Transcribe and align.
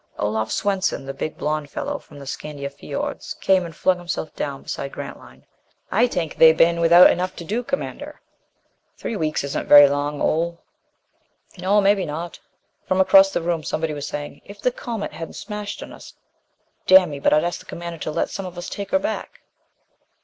Olaf 0.17 0.49
Swenson, 0.51 1.05
the 1.05 1.13
big 1.13 1.37
blond 1.37 1.69
fellow 1.69 1.99
from 1.99 2.17
the 2.17 2.25
Scandia 2.25 2.71
fiords, 2.71 3.35
came 3.35 3.63
and 3.67 3.75
flung 3.75 3.99
himself 3.99 4.35
down 4.35 4.63
beside 4.63 4.91
Grantline. 4.93 5.45
"Ay 5.91 6.07
tank 6.07 6.37
they 6.37 6.53
bane 6.53 6.79
without 6.81 7.11
enough 7.11 7.35
to 7.35 7.43
do, 7.45 7.61
Commander" 7.61 8.19
"Three 8.97 9.15
weeks 9.15 9.43
isn't 9.43 9.67
very 9.67 9.87
long, 9.87 10.19
Ole." 10.19 10.59
"No. 11.59 11.81
Maybe 11.81 12.03
not." 12.07 12.39
From 12.87 12.99
across 12.99 13.29
the 13.31 13.43
room 13.43 13.61
somebody 13.63 13.93
was 13.93 14.07
saying, 14.07 14.41
"If 14.43 14.59
the 14.59 14.71
Comet 14.71 15.13
hadn't 15.13 15.35
smashed 15.35 15.83
on 15.83 15.93
us, 15.93 16.15
damn 16.87 17.11
me 17.11 17.19
but 17.19 17.31
I'd 17.31 17.43
ask 17.43 17.59
the 17.59 17.67
Commander 17.67 17.99
to 17.99 18.09
let 18.09 18.31
some 18.31 18.47
of 18.47 18.57
us 18.57 18.69
take 18.69 18.89
her 18.89 18.97
back." 18.97 19.41